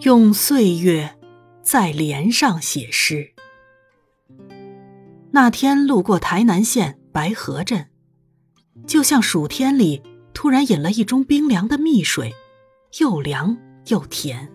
[0.00, 1.16] 用岁月
[1.62, 3.32] 在莲上写诗。
[5.30, 7.86] 那天路过台南县白河镇，
[8.86, 10.02] 就像暑天里
[10.32, 12.34] 突然饮了一盅冰凉的蜜水，
[12.98, 14.50] 又凉又甜。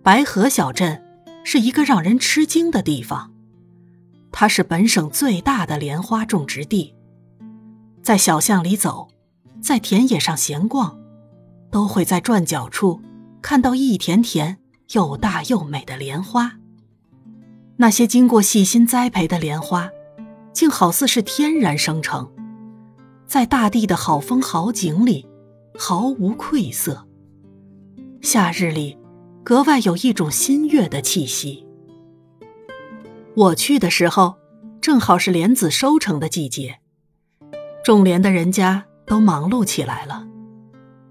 [0.00, 1.04] 白河小镇
[1.44, 3.32] 是一个让人吃惊的地方，
[4.30, 6.94] 它是本省最大的莲花种植地。
[8.00, 9.08] 在小巷里走，
[9.60, 10.96] 在田野上闲逛，
[11.68, 13.02] 都会在转角处
[13.48, 14.58] 看到一田田
[14.92, 16.58] 又大又美的莲花。
[17.78, 19.88] 那些经过细心栽培的莲花，
[20.52, 22.30] 竟好似是天然生成，
[23.26, 25.26] 在大地的好风好景里，
[25.78, 27.08] 毫无愧色。
[28.20, 28.98] 夏日里。
[29.42, 31.66] 格外有一种新月的气息。
[33.34, 34.34] 我去的时候，
[34.82, 36.80] 正好是莲子收成的季节，
[37.82, 40.28] 种莲的人家都忙碌起来了，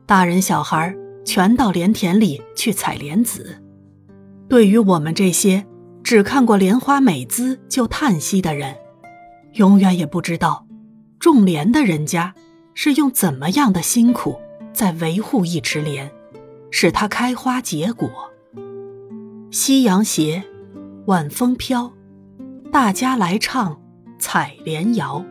[0.06, 0.96] 大人小孩
[1.28, 3.62] 全到莲田里去采莲子。
[4.48, 5.66] 对于我们这些
[6.02, 8.74] 只看过莲花美姿就叹息的人，
[9.56, 10.66] 永远也不知道，
[11.20, 12.34] 种莲的人家
[12.74, 14.40] 是用怎么样的辛苦
[14.72, 16.10] 在维护一池莲。
[16.70, 18.10] 使它开花结果。
[19.52, 20.44] 夕阳斜，
[21.08, 21.92] 晚风飘，
[22.72, 23.82] 大家来唱
[24.20, 25.26] 采莲谣。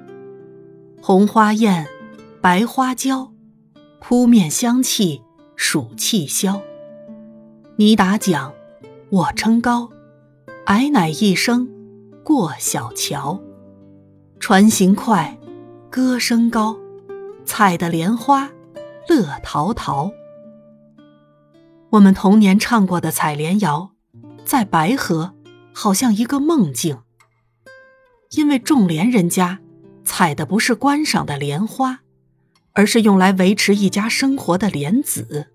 [1.00, 1.86] 红花艳，
[2.40, 3.32] 白花娇，
[4.00, 5.22] 扑面香气
[5.56, 6.60] 暑气消。
[7.76, 8.52] 你打桨，
[9.10, 9.90] 我撑篙，
[10.66, 11.68] 矮乃一声
[12.22, 13.40] 过小桥。
[14.38, 15.38] 船行快，
[15.90, 16.76] 歌声高，
[17.44, 18.50] 采的莲花
[19.08, 20.10] 乐陶陶。
[21.90, 23.90] 我们童年唱过的采莲谣，
[24.44, 25.34] 在白河
[25.72, 26.98] 好像一个梦境。
[28.32, 29.60] 因为种莲人家
[30.04, 32.00] 采的不是观赏的莲花，
[32.76, 35.50] 而是用来维持一家生活的莲子。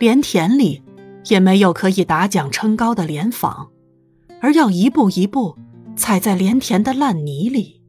[0.00, 0.82] 莲田里
[1.26, 3.68] 也没有可以打桨撑高的莲舫，
[4.40, 5.56] 而要一步一步
[5.94, 7.82] 踩在莲田的烂泥里。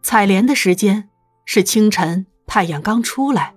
[0.00, 1.10] 采莲的时间
[1.44, 3.54] 是清晨太阳刚出来，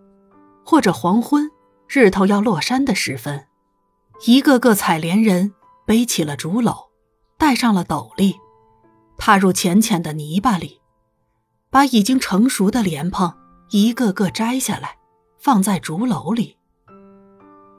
[0.66, 1.50] 或者黄昏。
[1.94, 3.47] 日头要落山的时分，
[4.25, 5.53] 一个个采莲人
[5.85, 6.88] 背起了竹篓，
[7.38, 8.35] 戴上了斗笠，
[9.17, 10.81] 踏入浅浅的泥巴里，
[11.71, 13.33] 把已经成熟的莲蓬
[13.69, 14.97] 一个个摘下来，
[15.39, 16.57] 放在竹篓里。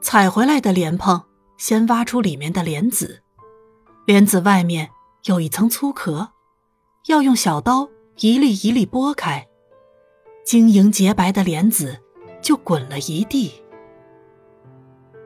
[0.01, 1.21] 采回来的莲蓬
[1.57, 3.21] 先挖出里面的莲子，
[4.07, 4.89] 莲子外面
[5.25, 6.31] 有一层粗壳，
[7.05, 7.87] 要用小刀
[8.17, 9.47] 一粒一粒剥开，
[10.43, 11.99] 晶莹洁白的莲子
[12.41, 13.51] 就滚了一地。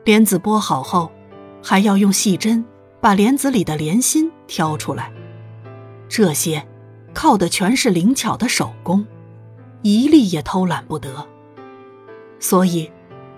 [0.03, 1.09] 莲子剥好后，
[1.63, 2.66] 还要用细针
[2.99, 5.09] 把莲子里的莲心挑出来。
[6.09, 6.67] 这些
[7.17, 9.03] 靠的全是灵巧的手工，
[9.81, 11.28] 一粒也偷懒不得。
[12.39, 12.91] 所以，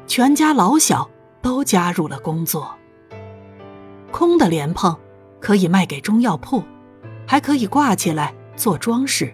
[0.06, 1.09] 全家老小
[1.41, 2.75] 都加入了工作。
[4.12, 4.94] 空的莲蓬
[5.40, 6.62] 可以卖给中药铺，
[7.25, 9.34] 还可以挂起来做装饰。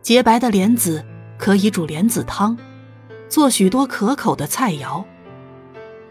[0.00, 1.04] 洁白的莲子
[1.36, 2.56] 可以煮莲子汤，
[3.28, 5.04] 做许多可口的菜肴。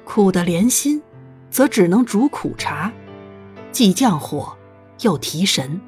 [0.03, 1.01] 苦的莲心，
[1.49, 2.91] 则只能煮苦茶，
[3.71, 4.57] 既降火，
[4.99, 5.79] 又提神。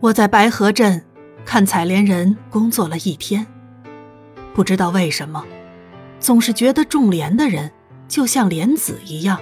[0.00, 1.04] 我在白河镇
[1.44, 3.46] 看采莲人工作了一天，
[4.54, 5.44] 不知道为什么，
[6.20, 7.72] 总是觉得种莲的人
[8.06, 9.40] 就像莲子一样。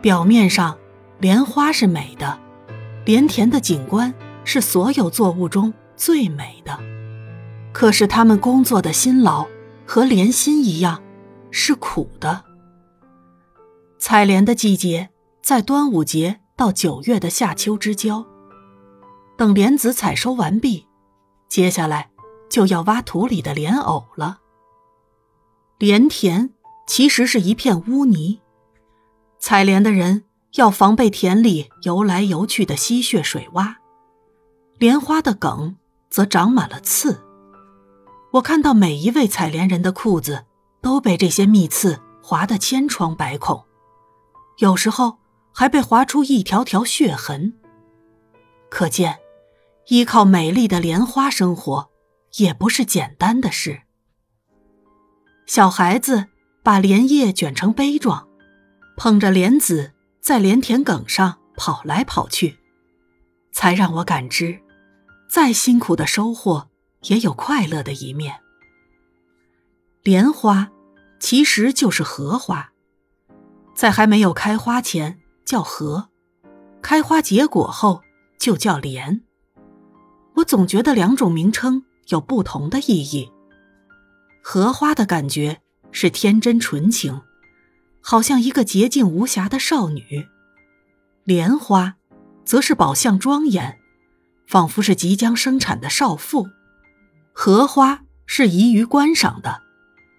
[0.00, 0.76] 表面上，
[1.18, 2.38] 莲花是美的，
[3.04, 6.78] 莲田的景观是所有作物中最美的，
[7.72, 9.46] 可是他们工作的辛劳。
[9.86, 11.02] 和莲心一样，
[11.50, 12.42] 是苦的。
[13.98, 15.10] 采莲的季节
[15.42, 18.24] 在端午节到九月的夏秋之交。
[19.36, 20.86] 等莲子采收完毕，
[21.48, 22.10] 接下来
[22.48, 24.38] 就要挖土里的莲藕了。
[25.78, 26.50] 莲田
[26.86, 28.40] 其实是一片污泥，
[29.38, 30.24] 采莲的人
[30.54, 33.74] 要防备田里游来游去的溪穴水洼。
[34.78, 35.76] 莲花的梗
[36.10, 37.20] 则长满了刺。
[38.32, 40.44] 我看到每一位采莲人的裤子
[40.80, 43.64] 都被这些蜜刺划得千疮百孔，
[44.58, 45.18] 有时候
[45.52, 47.54] 还被划出一条条血痕。
[48.68, 49.18] 可见，
[49.88, 51.90] 依靠美丽的莲花生活
[52.38, 53.82] 也不是简单的事。
[55.46, 56.26] 小孩子
[56.62, 58.28] 把莲叶卷成杯状，
[58.96, 62.58] 捧着莲子在莲田埂上跑来跑去，
[63.52, 64.60] 才让我感知，
[65.28, 66.70] 再辛苦的收获。
[67.08, 68.40] 也有快乐的一面。
[70.02, 70.70] 莲花
[71.20, 72.72] 其实就是荷花，
[73.74, 76.08] 在还没有开花前叫荷，
[76.80, 78.00] 开花结果后
[78.38, 79.20] 就叫莲。
[80.36, 83.30] 我总觉得两种名称有不同的意义。
[84.42, 85.60] 荷花的感觉
[85.90, 87.22] 是天真纯情，
[88.00, 90.02] 好像一个洁净无瑕的少女；
[91.22, 91.96] 莲花，
[92.44, 93.78] 则是宝相庄严，
[94.46, 96.48] 仿佛是即将生产的少妇。
[97.32, 99.62] 荷花是宜于观赏的，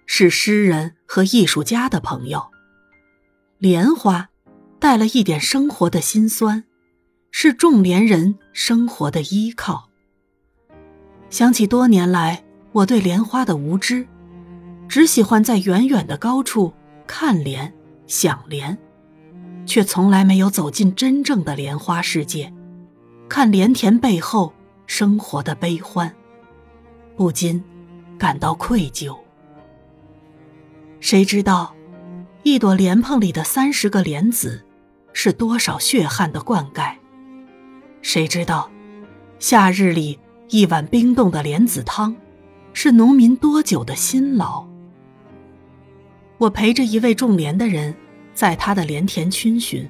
[0.05, 2.51] 是诗人和艺术家的朋友；
[3.59, 4.29] 莲花，
[4.79, 6.63] 带了一点生活的辛酸，
[7.31, 9.89] 是种莲人生活的依靠。
[11.35, 12.41] 想起多年来
[12.71, 14.07] 我对莲花的无知，
[14.87, 16.73] 只喜欢在远远的高处
[17.05, 17.73] 看莲、
[18.07, 18.77] 想莲，
[19.65, 22.53] 却从来没有走进真正的莲花世界，
[23.27, 24.53] 看莲田背后
[24.87, 26.09] 生活的悲欢，
[27.17, 27.61] 不禁
[28.17, 29.13] 感到愧疚。
[31.01, 31.75] 谁知道，
[32.43, 34.63] 一朵莲蓬里的三十个莲子，
[35.11, 36.95] 是多少血汗的灌溉？
[38.01, 38.71] 谁知道，
[39.37, 40.17] 夏日里。
[40.49, 42.15] 一碗冰冻的莲子汤，
[42.71, 44.63] 是农民多久的辛劳。
[46.37, 47.95] 我陪着一位种莲的人，
[48.35, 49.89] 在他的莲田逡巡，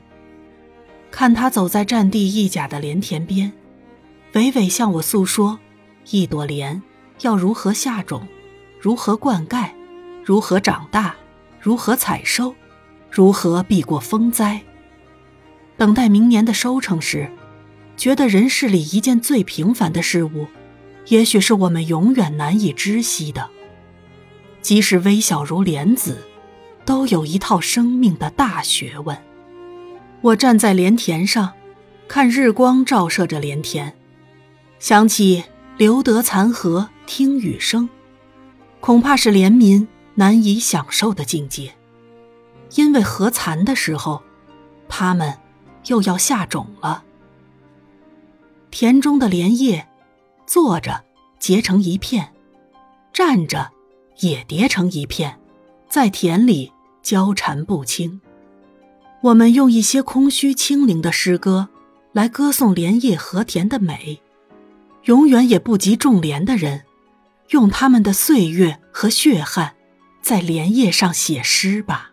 [1.12, 3.52] 看他走在占地一甲的莲田边，
[4.32, 5.60] 娓娓向我诉说：
[6.10, 6.82] 一朵莲
[7.22, 8.26] 要如何下种，
[8.80, 9.70] 如何灌溉，
[10.24, 11.14] 如何长大，
[11.60, 12.56] 如何采收，
[13.12, 14.62] 如何避过风灾。
[15.76, 17.30] 等待明年的收成时。
[17.98, 20.48] 觉得人世里一件最平凡的事物，
[21.08, 23.50] 也许是我们永远难以知悉的。
[24.62, 26.18] 即使微小如莲子，
[26.86, 29.18] 都有一套生命的大学问。
[30.22, 31.54] 我站在莲田上，
[32.08, 33.94] 看日光照射着莲田，
[34.80, 35.44] 想起
[35.78, 37.88] “留得残荷听雨声”，
[38.82, 41.72] 恐怕是莲民难以享受的境界。
[42.74, 44.24] 因为荷残的时候，
[44.90, 45.38] 他们
[45.86, 47.04] 又要下种了。
[48.78, 49.88] 田中的莲叶，
[50.46, 51.06] 坐着
[51.40, 52.34] 结成一片，
[53.14, 53.72] 站着
[54.20, 55.40] 也叠成一片，
[55.88, 58.20] 在田里交缠不清。
[59.22, 61.70] 我们用一些空虚清灵的诗歌，
[62.12, 64.22] 来歌颂莲叶和田的美，
[65.06, 66.84] 永远也不及种莲的人，
[67.52, 69.76] 用他们的岁月和血汗，
[70.22, 72.12] 在莲叶上写诗吧。